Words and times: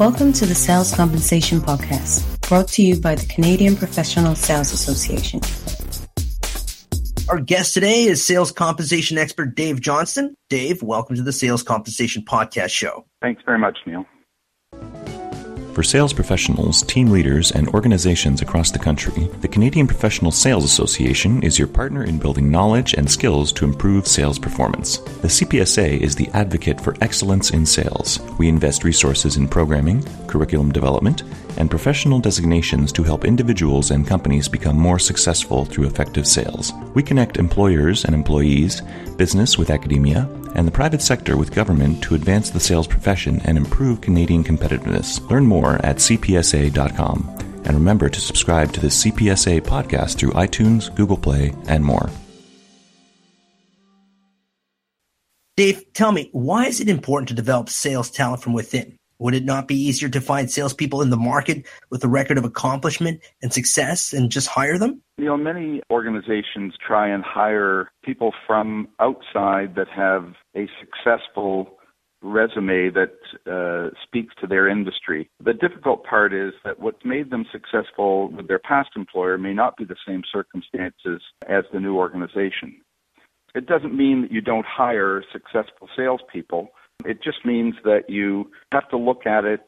Welcome 0.00 0.32
to 0.32 0.46
the 0.46 0.54
Sales 0.54 0.94
Compensation 0.94 1.60
Podcast, 1.60 2.48
brought 2.48 2.68
to 2.68 2.82
you 2.82 2.98
by 2.98 3.16
the 3.16 3.26
Canadian 3.26 3.76
Professional 3.76 4.34
Sales 4.34 4.72
Association. 4.72 5.42
Our 7.28 7.38
guest 7.38 7.74
today 7.74 8.04
is 8.04 8.24
sales 8.24 8.50
compensation 8.50 9.18
expert 9.18 9.54
Dave 9.54 9.82
Johnston. 9.82 10.34
Dave, 10.48 10.82
welcome 10.82 11.16
to 11.16 11.22
the 11.22 11.34
Sales 11.34 11.62
Compensation 11.62 12.24
Podcast 12.24 12.70
Show. 12.70 13.04
Thanks 13.20 13.42
very 13.44 13.58
much, 13.58 13.76
Neil. 13.84 14.06
For 15.80 15.84
sales 15.84 16.12
professionals, 16.12 16.82
team 16.82 17.10
leaders, 17.10 17.52
and 17.52 17.66
organizations 17.68 18.42
across 18.42 18.70
the 18.70 18.78
country, 18.78 19.30
the 19.40 19.48
Canadian 19.48 19.86
Professional 19.86 20.30
Sales 20.30 20.62
Association 20.62 21.42
is 21.42 21.58
your 21.58 21.68
partner 21.68 22.04
in 22.04 22.18
building 22.18 22.50
knowledge 22.50 22.92
and 22.92 23.10
skills 23.10 23.50
to 23.54 23.64
improve 23.64 24.06
sales 24.06 24.38
performance. 24.38 24.98
The 24.98 25.28
CPSA 25.28 25.98
is 25.98 26.14
the 26.14 26.28
advocate 26.34 26.78
for 26.82 26.96
excellence 27.00 27.52
in 27.52 27.64
sales. 27.64 28.20
We 28.38 28.46
invest 28.46 28.84
resources 28.84 29.38
in 29.38 29.48
programming, 29.48 30.04
curriculum 30.26 30.70
development, 30.70 31.22
and 31.56 31.70
professional 31.70 32.20
designations 32.20 32.92
to 32.92 33.02
help 33.02 33.24
individuals 33.24 33.90
and 33.90 34.06
companies 34.06 34.50
become 34.50 34.76
more 34.76 34.98
successful 34.98 35.64
through 35.64 35.86
effective 35.86 36.26
sales. 36.26 36.74
We 36.92 37.02
connect 37.02 37.38
employers 37.38 38.04
and 38.04 38.14
employees, 38.14 38.82
business 39.16 39.56
with 39.56 39.70
academia, 39.70 40.28
and 40.54 40.66
the 40.66 40.72
private 40.72 41.02
sector 41.02 41.36
with 41.36 41.54
government 41.54 42.02
to 42.04 42.14
advance 42.14 42.50
the 42.50 42.60
sales 42.60 42.86
profession 42.86 43.40
and 43.44 43.56
improve 43.56 44.00
Canadian 44.00 44.44
competitiveness. 44.44 45.28
Learn 45.30 45.46
more 45.46 45.74
at 45.84 45.96
cpsa.com. 45.96 47.36
And 47.64 47.74
remember 47.74 48.08
to 48.08 48.20
subscribe 48.20 48.72
to 48.72 48.80
the 48.80 48.88
CPSA 48.88 49.60
podcast 49.62 50.16
through 50.16 50.32
iTunes, 50.32 50.94
Google 50.94 51.18
Play, 51.18 51.54
and 51.68 51.84
more. 51.84 52.10
Dave, 55.56 55.92
tell 55.92 56.12
me, 56.12 56.30
why 56.32 56.66
is 56.66 56.80
it 56.80 56.88
important 56.88 57.28
to 57.28 57.34
develop 57.34 57.68
sales 57.68 58.10
talent 58.10 58.42
from 58.42 58.54
within? 58.54 58.96
Would 59.20 59.34
it 59.34 59.44
not 59.44 59.68
be 59.68 59.76
easier 59.76 60.08
to 60.08 60.20
find 60.20 60.50
salespeople 60.50 61.02
in 61.02 61.10
the 61.10 61.16
market 61.16 61.66
with 61.90 62.02
a 62.02 62.08
record 62.08 62.38
of 62.38 62.44
accomplishment 62.44 63.20
and 63.42 63.52
success 63.52 64.14
and 64.14 64.30
just 64.30 64.48
hire 64.48 64.78
them? 64.78 65.02
You 65.18 65.26
know, 65.26 65.36
many 65.36 65.82
organizations 65.90 66.74
try 66.84 67.08
and 67.08 67.22
hire 67.22 67.90
people 68.02 68.32
from 68.46 68.88
outside 68.98 69.74
that 69.76 69.88
have 69.94 70.32
a 70.56 70.66
successful 70.80 71.76
resume 72.22 72.90
that 72.90 73.12
uh, 73.46 73.94
speaks 74.02 74.34
to 74.40 74.46
their 74.46 74.68
industry. 74.68 75.28
The 75.44 75.52
difficult 75.52 76.04
part 76.04 76.32
is 76.32 76.52
that 76.64 76.80
what's 76.80 77.04
made 77.04 77.30
them 77.30 77.44
successful 77.52 78.30
with 78.30 78.48
their 78.48 78.58
past 78.58 78.90
employer 78.96 79.36
may 79.36 79.52
not 79.52 79.76
be 79.76 79.84
the 79.84 79.96
same 80.06 80.22
circumstances 80.32 81.22
as 81.46 81.64
the 81.72 81.80
new 81.80 81.96
organization. 81.96 82.80
It 83.54 83.66
doesn't 83.66 83.94
mean 83.94 84.22
that 84.22 84.32
you 84.32 84.40
don't 84.40 84.66
hire 84.66 85.22
successful 85.30 85.88
salespeople 85.94 86.70
it 87.04 87.22
just 87.22 87.44
means 87.44 87.74
that 87.84 88.08
you 88.08 88.50
have 88.72 88.88
to 88.90 88.96
look 88.96 89.26
at 89.26 89.44
it 89.44 89.64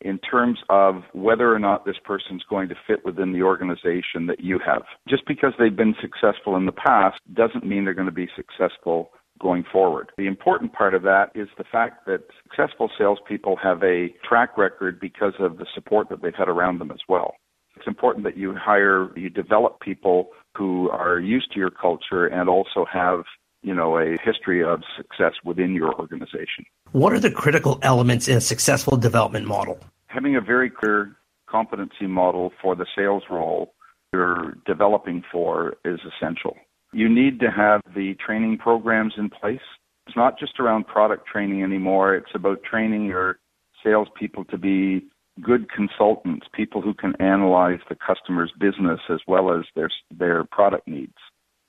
in 0.00 0.18
terms 0.18 0.58
of 0.68 1.02
whether 1.12 1.52
or 1.52 1.58
not 1.58 1.84
this 1.84 1.96
person's 2.04 2.42
going 2.48 2.68
to 2.68 2.74
fit 2.86 3.04
within 3.04 3.32
the 3.32 3.42
organization 3.42 4.26
that 4.26 4.40
you 4.40 4.60
have. 4.64 4.82
Just 5.08 5.26
because 5.26 5.52
they've 5.58 5.74
been 5.74 5.94
successful 6.00 6.56
in 6.56 6.66
the 6.66 6.72
past 6.72 7.18
doesn't 7.32 7.64
mean 7.64 7.84
they're 7.84 7.94
going 7.94 8.06
to 8.06 8.12
be 8.12 8.28
successful 8.36 9.10
going 9.40 9.64
forward. 9.72 10.12
The 10.16 10.26
important 10.26 10.72
part 10.72 10.94
of 10.94 11.02
that 11.02 11.30
is 11.34 11.48
the 11.58 11.64
fact 11.64 12.06
that 12.06 12.20
successful 12.44 12.90
salespeople 12.96 13.56
have 13.62 13.82
a 13.82 14.14
track 14.28 14.56
record 14.56 15.00
because 15.00 15.34
of 15.40 15.56
the 15.58 15.66
support 15.74 16.08
that 16.10 16.22
they've 16.22 16.34
had 16.36 16.48
around 16.48 16.78
them 16.78 16.90
as 16.90 17.00
well. 17.08 17.34
It's 17.76 17.86
important 17.86 18.24
that 18.24 18.36
you 18.36 18.54
hire, 18.54 19.10
you 19.18 19.30
develop 19.30 19.80
people 19.80 20.28
who 20.56 20.88
are 20.90 21.18
used 21.18 21.50
to 21.52 21.58
your 21.58 21.70
culture 21.70 22.26
and 22.26 22.48
also 22.48 22.84
have 22.90 23.24
you 23.64 23.74
know, 23.74 23.98
a 23.98 24.16
history 24.22 24.62
of 24.62 24.82
success 24.96 25.32
within 25.42 25.74
your 25.74 25.94
organization. 25.94 26.64
What 26.92 27.12
are 27.12 27.18
the 27.18 27.30
critical 27.30 27.78
elements 27.82 28.28
in 28.28 28.36
a 28.36 28.40
successful 28.40 28.96
development 28.96 29.46
model? 29.46 29.80
Having 30.06 30.36
a 30.36 30.40
very 30.40 30.70
clear 30.70 31.16
competency 31.48 32.06
model 32.06 32.52
for 32.60 32.76
the 32.76 32.86
sales 32.96 33.24
role 33.30 33.74
you're 34.12 34.56
developing 34.64 35.24
for 35.32 35.76
is 35.84 35.98
essential. 36.06 36.56
You 36.92 37.08
need 37.08 37.40
to 37.40 37.50
have 37.50 37.80
the 37.96 38.14
training 38.24 38.58
programs 38.58 39.14
in 39.16 39.28
place. 39.28 39.66
It's 40.06 40.16
not 40.16 40.38
just 40.38 40.60
around 40.60 40.86
product 40.86 41.26
training 41.26 41.64
anymore. 41.64 42.14
It's 42.14 42.34
about 42.34 42.62
training 42.62 43.06
your 43.06 43.38
salespeople 43.82 44.44
to 44.46 44.58
be 44.58 45.06
good 45.40 45.70
consultants, 45.72 46.46
people 46.52 46.80
who 46.80 46.94
can 46.94 47.14
analyze 47.20 47.80
the 47.88 47.96
customer's 47.96 48.52
business 48.60 49.00
as 49.10 49.18
well 49.26 49.52
as 49.52 49.64
their 49.74 49.90
their 50.16 50.44
product 50.44 50.86
needs. 50.86 51.16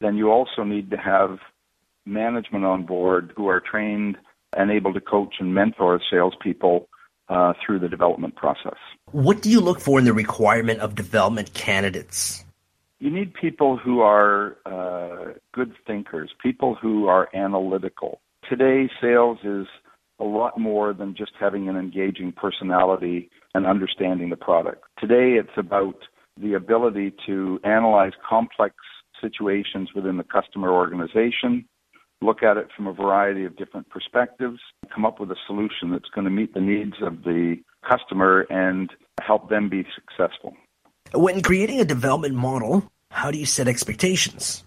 Then 0.01 0.15
you 0.17 0.29
also 0.29 0.63
need 0.63 0.91
to 0.91 0.97
have 0.97 1.39
management 2.05 2.65
on 2.65 2.85
board 2.85 3.33
who 3.35 3.47
are 3.47 3.59
trained 3.59 4.17
and 4.55 4.71
able 4.71 4.93
to 4.93 5.01
coach 5.01 5.35
and 5.39 5.53
mentor 5.53 5.99
salespeople 6.09 6.87
uh, 7.29 7.53
through 7.65 7.79
the 7.79 7.89
development 7.89 8.35
process. 8.35 8.77
What 9.11 9.41
do 9.41 9.49
you 9.49 9.59
look 9.59 9.79
for 9.79 9.99
in 9.99 10.05
the 10.05 10.13
requirement 10.13 10.79
of 10.79 10.95
development 10.95 11.53
candidates? 11.53 12.43
You 12.99 13.09
need 13.09 13.33
people 13.33 13.77
who 13.77 14.01
are 14.01 14.57
uh, 14.65 15.33
good 15.53 15.73
thinkers, 15.85 16.31
people 16.41 16.75
who 16.75 17.07
are 17.07 17.29
analytical. 17.35 18.21
Today, 18.49 18.89
sales 19.01 19.39
is 19.43 19.67
a 20.19 20.23
lot 20.23 20.57
more 20.57 20.93
than 20.93 21.15
just 21.15 21.33
having 21.39 21.67
an 21.67 21.75
engaging 21.75 22.31
personality 22.31 23.29
and 23.53 23.65
understanding 23.65 24.29
the 24.29 24.37
product. 24.37 24.83
Today, 24.97 25.33
it's 25.33 25.57
about 25.57 25.97
the 26.39 26.53
ability 26.53 27.13
to 27.25 27.59
analyze 27.63 28.13
complex 28.27 28.75
situations 29.21 29.89
within 29.93 30.17
the 30.17 30.23
customer 30.23 30.71
organization, 30.71 31.65
look 32.25 32.43
at 32.43 32.57
it 32.57 32.67
from 32.75 32.87
a 32.87 32.93
variety 32.93 33.45
of 33.45 33.55
different 33.55 33.89
perspectives, 33.89 34.59
come 34.93 35.05
up 35.05 35.19
with 35.19 35.31
a 35.31 35.35
solution 35.47 35.91
that's 35.91 36.09
going 36.13 36.25
to 36.25 36.31
meet 36.31 36.53
the 36.53 36.61
needs 36.61 36.95
of 37.01 37.23
the 37.23 37.57
customer 37.87 38.41
and 38.49 38.89
help 39.21 39.49
them 39.49 39.69
be 39.69 39.85
successful. 39.95 40.55
When 41.13 41.41
creating 41.41 41.79
a 41.79 41.85
development 41.85 42.35
model, 42.35 42.91
how 43.11 43.31
do 43.31 43.37
you 43.37 43.45
set 43.45 43.67
expectations? 43.67 44.63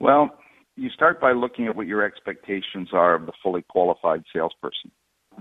Well, 0.00 0.30
you 0.76 0.90
start 0.90 1.20
by 1.20 1.32
looking 1.32 1.66
at 1.66 1.76
what 1.76 1.86
your 1.86 2.04
expectations 2.04 2.88
are 2.92 3.14
of 3.14 3.26
the 3.26 3.32
fully 3.42 3.62
qualified 3.62 4.22
salesperson. 4.32 4.90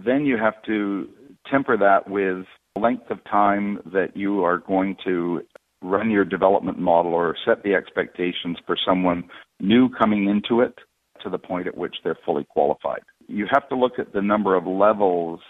Then 0.04 0.26
you 0.26 0.38
have 0.38 0.62
to 0.64 1.10
temper 1.50 1.78
that 1.78 2.10
with 2.10 2.46
the 2.76 2.82
length 2.82 3.10
of 3.10 3.24
time 3.24 3.80
that 3.94 4.16
you 4.16 4.44
are 4.44 4.58
going 4.58 4.98
to 5.06 5.42
run 5.82 6.10
your 6.10 6.26
development 6.26 6.80
model 6.80 7.14
or 7.14 7.36
set 7.46 7.64
the 7.64 7.76
expectations 7.76 8.58
for 8.66 8.76
someone 8.86 9.30
new 9.60 9.90
coming 9.90 10.28
into 10.28 10.62
it 10.62 10.76
to 11.28 11.32
the 11.32 11.38
point 11.38 11.68
at 11.68 11.78
which 11.78 11.98
they're 12.04 12.18
fully 12.26 12.46
qualified. 12.46 13.02
You 13.28 13.46
have 13.52 13.68
to 13.70 13.76
look 13.76 14.00
at 14.00 14.14
the 14.14 14.22
number 14.22 14.56
of 14.56 14.66
levels 14.66 15.42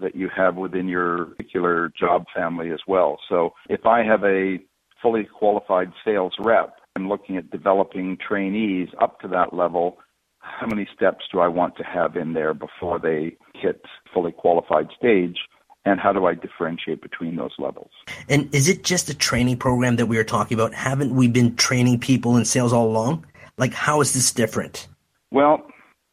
that 0.00 0.14
you 0.14 0.30
have 0.34 0.56
within 0.56 0.88
your 0.88 1.26
particular 1.26 1.92
job 1.98 2.24
family 2.34 2.70
as 2.70 2.80
well. 2.86 3.18
So 3.28 3.50
if 3.68 3.84
I 3.84 4.02
have 4.04 4.24
a 4.24 4.58
fully 5.02 5.24
qualified 5.24 5.92
sales 6.04 6.34
rep, 6.38 6.76
I'm 6.96 7.08
looking 7.08 7.36
at 7.36 7.50
developing 7.50 8.16
trainees 8.26 8.88
up 9.00 9.20
to 9.20 9.28
that 9.28 9.52
level. 9.52 9.98
How 10.38 10.66
many 10.66 10.88
steps 10.94 11.24
do 11.32 11.40
I 11.40 11.48
want 11.48 11.76
to 11.76 11.82
have 11.82 12.16
in 12.16 12.34
there 12.34 12.54
before 12.54 12.98
they 12.98 13.36
hit 13.54 13.82
fully 14.12 14.32
qualified 14.32 14.88
stage? 14.96 15.38
and 15.86 16.00
how 16.00 16.14
do 16.14 16.24
I 16.24 16.34
differentiate 16.34 17.02
between 17.02 17.36
those 17.36 17.52
levels? 17.58 17.90
And 18.28 18.52
is 18.54 18.68
it 18.68 18.84
just 18.84 19.10
a 19.10 19.14
training 19.14 19.58
program 19.58 19.96
that 19.96 20.06
we 20.06 20.16
are 20.16 20.24
talking 20.24 20.54
about? 20.56 20.72
Haven't 20.72 21.14
we 21.14 21.28
been 21.28 21.56
training 21.56 22.00
people 22.00 22.38
in 22.38 22.46
sales 22.46 22.72
all 22.72 22.86
along? 22.86 23.26
Like, 23.58 23.74
how 23.74 24.00
is 24.00 24.14
this 24.14 24.32
different? 24.32 24.88
Well, 25.34 25.66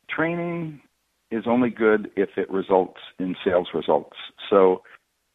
training 0.09 0.81
is 1.29 1.43
only 1.45 1.69
good 1.69 2.09
if 2.15 2.29
it 2.37 2.49
results 2.49 2.97
in 3.19 3.35
sales 3.45 3.67
results. 3.71 4.17
So 4.49 4.81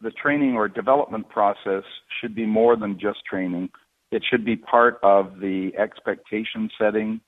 the 0.00 0.10
training 0.10 0.54
or 0.54 0.66
development 0.66 1.28
process 1.28 1.84
should 2.20 2.34
be 2.34 2.46
more 2.46 2.76
than 2.76 2.98
just 2.98 3.24
training. 3.30 3.68
It 4.10 4.24
should 4.28 4.44
be 4.44 4.56
part 4.56 4.98
of 5.04 5.38
the 5.38 5.70
expectation 5.78 6.68
setting. 6.76 7.20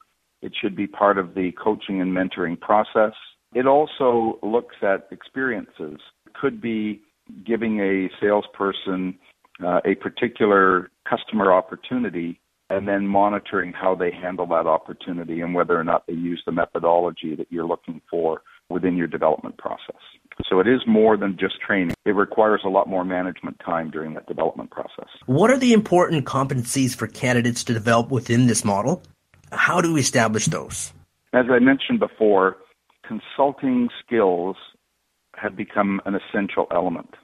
It 0.43 0.53
should 0.61 0.75
be 0.75 0.89
part 0.89 1.17
of 1.17 1.33
the 1.37 1.53
coaching 1.63 2.01
and 2.01 2.11
mentoring 2.11 2.59
process. 2.59 3.13
It 3.55 3.69
also 3.69 4.41
looks 4.43 4.75
at 4.83 5.07
experiences. 5.13 6.01
It 6.27 6.35
could 6.35 6.61
be 6.61 7.03
giving 7.47 7.79
a 7.79 8.11
salesperson 8.21 9.17
uh, 9.65 9.79
a 9.85 9.95
particular 9.95 10.91
customer 11.09 11.53
opportunity 11.53 12.41
and 12.71 12.87
then 12.87 13.07
monitoring 13.07 13.73
how 13.73 13.95
they 13.95 14.11
handle 14.11 14.47
that 14.47 14.67
opportunity 14.67 15.41
and 15.41 15.55
whether 15.55 15.79
or 15.79 15.85
not 15.85 16.07
they 16.07 16.13
use 16.13 16.43
the 16.45 16.53
methodology 16.53 17.35
that 17.35 17.47
you're 17.51 17.67
looking 17.67 18.01
for 18.11 18.43
within 18.69 18.97
your 18.97 19.07
development 19.07 19.57
process. 19.57 19.97
So 20.49 20.61
it 20.61 20.69
is 20.69 20.81
more 20.87 21.17
than 21.17 21.37
just 21.39 21.61
training. 21.61 21.95
It 22.05 22.15
requires 22.15 22.61
a 22.65 22.69
lot 22.69 22.89
more 22.89 23.05
management 23.05 23.61
time 23.65 23.91
during 23.91 24.15
that 24.15 24.27
development 24.27 24.71
process. 24.71 25.09
What 25.27 25.51
are 25.51 25.59
the 25.59 25.73
important 25.73 26.27
competencies 26.27 26.95
for 26.95 27.07
candidates 27.07 27.65
to 27.65 27.73
develop 27.73 28.11
within 28.11 28.47
this 28.47 28.65
model? 28.65 29.03
How 29.51 29.81
do 29.81 29.93
we 29.93 30.01
establish 30.01 30.47
those? 30.47 30.93
As 31.33 31.47
I 31.51 31.59
mentioned 31.59 31.99
before, 31.99 32.59
consulting 33.07 33.89
skills 34.05 34.57
have 35.35 35.57
become 35.57 36.01
an 36.05 36.15
essential 36.15 36.67
element, 36.73 37.15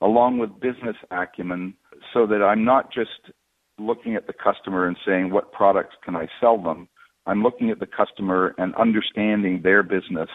along 0.00 0.38
with 0.38 0.58
business 0.60 0.96
acumen, 1.10 1.74
so 2.12 2.26
that 2.26 2.42
I'm 2.42 2.64
not 2.64 2.92
just 2.92 3.32
looking 3.78 4.14
at 4.14 4.26
the 4.26 4.32
customer 4.32 4.86
and 4.86 4.96
saying, 5.06 5.30
what 5.30 5.52
products 5.52 5.96
can 6.04 6.16
I 6.16 6.26
sell 6.40 6.60
them? 6.60 6.88
I'm 7.26 7.42
looking 7.42 7.70
at 7.70 7.78
the 7.78 7.86
customer 7.86 8.54
and 8.58 8.74
understanding 8.76 9.60
their 9.62 9.82
business, 9.82 10.30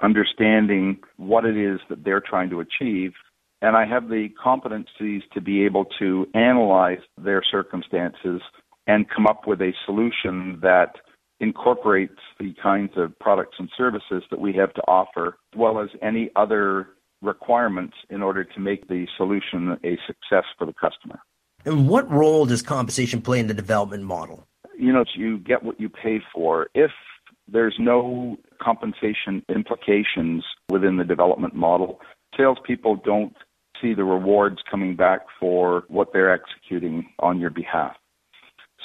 understanding 0.00 0.98
what 1.16 1.44
it 1.44 1.56
is 1.56 1.80
that 1.88 2.04
they're 2.04 2.20
trying 2.20 2.50
to 2.50 2.60
achieve, 2.60 3.12
and 3.62 3.76
I 3.76 3.86
have 3.86 4.08
the 4.08 4.28
competencies 4.44 5.22
to 5.32 5.40
be 5.40 5.64
able 5.64 5.86
to 5.98 6.26
analyze 6.34 7.00
their 7.16 7.42
circumstances 7.50 8.40
and 8.86 9.08
come 9.08 9.26
up 9.26 9.46
with 9.46 9.60
a 9.60 9.72
solution 9.84 10.58
that 10.62 10.92
incorporates 11.40 12.20
the 12.38 12.54
kinds 12.62 12.92
of 12.96 13.18
products 13.18 13.56
and 13.58 13.68
services 13.76 14.22
that 14.30 14.40
we 14.40 14.52
have 14.54 14.72
to 14.74 14.82
offer, 14.82 15.38
as 15.52 15.58
well 15.58 15.80
as 15.80 15.88
any 16.02 16.30
other 16.36 16.88
requirements 17.22 17.94
in 18.10 18.22
order 18.22 18.44
to 18.44 18.60
make 18.60 18.86
the 18.88 19.06
solution 19.16 19.76
a 19.84 19.98
success 20.06 20.44
for 20.58 20.66
the 20.66 20.74
customer. 20.74 21.18
And 21.66 21.88
what 21.88 22.08
role 22.08 22.46
does 22.46 22.62
compensation 22.62 23.20
play 23.20 23.40
in 23.40 23.48
the 23.48 23.54
development 23.54 24.04
model? 24.04 24.46
You 24.78 24.92
know, 24.92 25.04
you 25.14 25.38
get 25.38 25.64
what 25.64 25.80
you 25.80 25.88
pay 25.88 26.20
for. 26.32 26.68
If 26.74 26.92
there's 27.48 27.74
no 27.80 28.36
compensation 28.62 29.42
implications 29.48 30.44
within 30.70 30.96
the 30.96 31.04
development 31.04 31.56
model, 31.56 32.00
salespeople 32.36 33.02
don't 33.04 33.34
see 33.82 33.94
the 33.94 34.04
rewards 34.04 34.58
coming 34.70 34.94
back 34.94 35.22
for 35.40 35.84
what 35.88 36.12
they're 36.12 36.32
executing 36.32 37.08
on 37.18 37.40
your 37.40 37.50
behalf. 37.50 37.96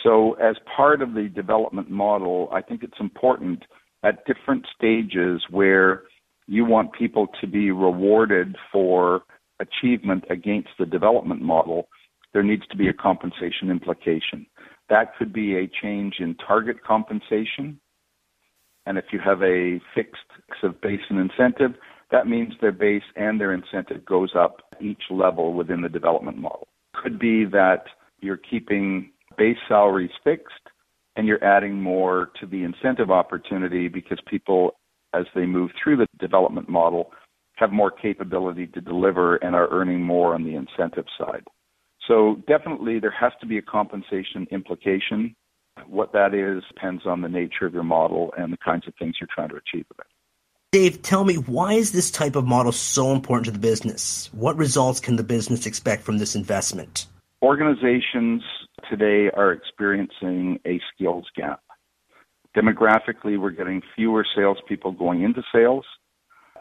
So, 0.03 0.33
as 0.33 0.55
part 0.75 1.03
of 1.03 1.13
the 1.13 1.29
development 1.29 1.91
model, 1.91 2.49
I 2.51 2.61
think 2.61 2.81
it's 2.81 2.99
important 2.99 3.63
at 4.03 4.25
different 4.25 4.65
stages 4.75 5.43
where 5.51 6.03
you 6.47 6.65
want 6.65 6.93
people 6.93 7.27
to 7.39 7.47
be 7.47 7.69
rewarded 7.69 8.55
for 8.71 9.21
achievement 9.59 10.23
against 10.31 10.69
the 10.79 10.87
development 10.87 11.43
model, 11.43 11.87
there 12.33 12.43
needs 12.43 12.65
to 12.67 12.77
be 12.77 12.87
a 12.87 12.93
compensation 12.93 13.69
implication. 13.69 14.45
That 14.89 15.15
could 15.17 15.33
be 15.33 15.55
a 15.55 15.69
change 15.81 16.15
in 16.19 16.35
target 16.35 16.83
compensation. 16.83 17.79
And 18.85 18.97
if 18.97 19.05
you 19.11 19.19
have 19.19 19.41
a 19.41 19.79
fixed 19.93 20.81
base 20.81 21.01
and 21.09 21.19
incentive, 21.19 21.71
that 22.11 22.27
means 22.27 22.53
their 22.59 22.71
base 22.71 23.03
and 23.15 23.39
their 23.39 23.53
incentive 23.53 24.05
goes 24.05 24.31
up 24.35 24.61
each 24.81 25.03
level 25.09 25.53
within 25.53 25.81
the 25.81 25.89
development 25.89 26.37
model. 26.37 26.67
Could 26.93 27.19
be 27.19 27.45
that 27.45 27.85
you're 28.19 28.37
keeping 28.37 29.11
base 29.37 29.57
salaries 29.67 30.11
fixed 30.23 30.53
and 31.15 31.27
you're 31.27 31.43
adding 31.43 31.81
more 31.81 32.31
to 32.39 32.45
the 32.45 32.63
incentive 32.63 33.11
opportunity 33.11 33.87
because 33.87 34.19
people, 34.27 34.75
as 35.13 35.25
they 35.35 35.45
move 35.45 35.71
through 35.81 35.97
the 35.97 36.07
development 36.19 36.69
model, 36.69 37.11
have 37.55 37.71
more 37.71 37.91
capability 37.91 38.67
to 38.67 38.81
deliver 38.81 39.35
and 39.37 39.55
are 39.55 39.69
earning 39.69 40.01
more 40.01 40.33
on 40.33 40.43
the 40.43 40.55
incentive 40.55 41.05
side. 41.17 41.43
So 42.07 42.41
definitely 42.47 42.99
there 42.99 43.11
has 43.11 43.31
to 43.41 43.47
be 43.47 43.57
a 43.57 43.61
compensation 43.61 44.47
implication. 44.51 45.35
What 45.87 46.13
that 46.13 46.33
is 46.33 46.63
depends 46.73 47.05
on 47.05 47.21
the 47.21 47.29
nature 47.29 47.65
of 47.65 47.73
your 47.73 47.83
model 47.83 48.33
and 48.37 48.51
the 48.51 48.57
kinds 48.57 48.87
of 48.87 48.93
things 48.99 49.15
you're 49.19 49.29
trying 49.33 49.49
to 49.49 49.55
achieve 49.55 49.85
with 49.89 49.99
it. 49.99 50.07
Dave, 50.71 51.01
tell 51.01 51.25
me, 51.25 51.35
why 51.35 51.73
is 51.73 51.91
this 51.91 52.09
type 52.09 52.35
of 52.35 52.45
model 52.45 52.71
so 52.71 53.11
important 53.11 53.45
to 53.45 53.51
the 53.51 53.59
business? 53.59 54.29
What 54.31 54.55
results 54.55 55.01
can 55.01 55.17
the 55.17 55.23
business 55.23 55.65
expect 55.65 56.03
from 56.03 56.17
this 56.17 56.35
investment? 56.35 57.07
Organizations 57.41 58.41
today 58.89 59.29
are 59.35 59.51
experiencing 59.51 60.59
a 60.65 60.79
skills 60.93 61.25
gap. 61.35 61.61
Demographically, 62.55 63.39
we're 63.39 63.51
getting 63.51 63.81
fewer 63.95 64.25
salespeople 64.35 64.93
going 64.93 65.23
into 65.23 65.43
sales, 65.53 65.85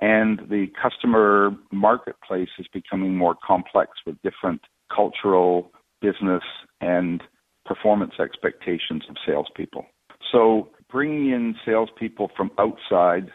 and 0.00 0.40
the 0.48 0.66
customer 0.80 1.50
marketplace 1.70 2.48
is 2.58 2.66
becoming 2.72 3.16
more 3.16 3.36
complex 3.46 3.92
with 4.06 4.16
different 4.22 4.60
cultural, 4.94 5.72
business, 6.00 6.42
and 6.80 7.22
performance 7.64 8.12
expectations 8.20 9.02
of 9.08 9.16
salespeople. 9.26 9.86
So, 10.32 10.70
bringing 10.90 11.30
in 11.30 11.54
salespeople 11.64 12.30
from 12.36 12.50
outside 12.58 13.30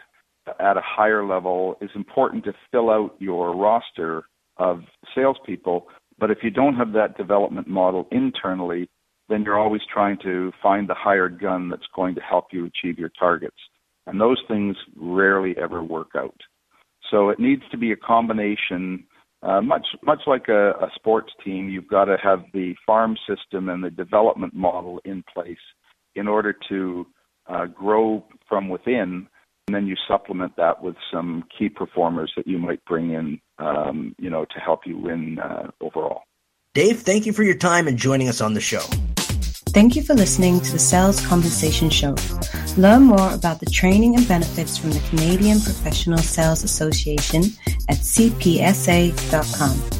at 0.60 0.76
a 0.76 0.82
higher 0.82 1.26
level 1.26 1.76
is 1.80 1.90
important 1.94 2.44
to 2.44 2.52
fill 2.70 2.90
out 2.90 3.16
your 3.18 3.56
roster 3.56 4.24
of 4.58 4.82
salespeople. 5.14 5.86
But 6.18 6.30
if 6.30 6.38
you 6.42 6.50
don't 6.50 6.76
have 6.76 6.92
that 6.92 7.16
development 7.16 7.68
model 7.68 8.06
internally, 8.10 8.88
then 9.28 9.42
you're 9.42 9.58
always 9.58 9.82
trying 9.92 10.18
to 10.22 10.52
find 10.62 10.88
the 10.88 10.94
hired 10.94 11.40
gun 11.40 11.68
that's 11.68 11.86
going 11.94 12.14
to 12.14 12.20
help 12.20 12.46
you 12.52 12.66
achieve 12.66 12.98
your 12.98 13.10
targets. 13.18 13.56
And 14.06 14.20
those 14.20 14.40
things 14.46 14.76
rarely 14.96 15.54
ever 15.60 15.82
work 15.82 16.10
out. 16.16 16.40
So 17.10 17.30
it 17.30 17.40
needs 17.40 17.62
to 17.70 17.76
be 17.76 17.92
a 17.92 17.96
combination, 17.96 19.04
uh, 19.46 19.60
much 19.60 19.86
much 20.02 20.20
like 20.26 20.48
a, 20.48 20.70
a 20.70 20.90
sports 20.94 21.32
team. 21.44 21.68
You've 21.68 21.88
got 21.88 22.06
to 22.06 22.16
have 22.22 22.40
the 22.52 22.74
farm 22.84 23.16
system 23.28 23.68
and 23.68 23.82
the 23.82 23.90
development 23.90 24.54
model 24.54 25.00
in 25.04 25.24
place 25.32 25.56
in 26.14 26.26
order 26.26 26.54
to 26.68 27.06
uh, 27.46 27.66
grow 27.66 28.24
from 28.48 28.68
within 28.68 29.28
and 29.68 29.74
then 29.74 29.86
you 29.88 29.96
supplement 30.06 30.54
that 30.56 30.80
with 30.80 30.94
some 31.12 31.42
key 31.58 31.68
performers 31.68 32.32
that 32.36 32.46
you 32.46 32.56
might 32.56 32.84
bring 32.84 33.10
in, 33.10 33.40
um, 33.58 34.14
you 34.16 34.30
know, 34.30 34.44
to 34.44 34.60
help 34.60 34.86
you 34.86 34.96
win 34.96 35.40
uh, 35.40 35.68
overall. 35.80 36.22
Dave, 36.72 37.00
thank 37.00 37.26
you 37.26 37.32
for 37.32 37.42
your 37.42 37.56
time 37.56 37.88
and 37.88 37.98
joining 37.98 38.28
us 38.28 38.40
on 38.40 38.54
the 38.54 38.60
show. 38.60 38.82
Thank 39.70 39.96
you 39.96 40.02
for 40.02 40.14
listening 40.14 40.60
to 40.60 40.72
the 40.72 40.78
Sales 40.78 41.24
Compensation 41.26 41.90
Show. 41.90 42.14
Learn 42.76 43.02
more 43.02 43.34
about 43.34 43.58
the 43.58 43.66
training 43.66 44.14
and 44.14 44.26
benefits 44.28 44.78
from 44.78 44.92
the 44.92 45.00
Canadian 45.10 45.60
Professional 45.60 46.18
Sales 46.18 46.62
Association 46.62 47.42
at 47.88 47.98
cpsa.com. 47.98 49.95